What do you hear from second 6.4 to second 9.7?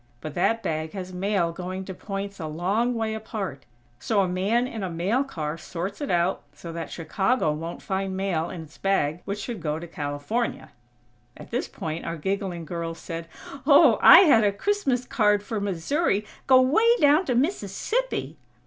so that Chicago won't find mail in its bag which should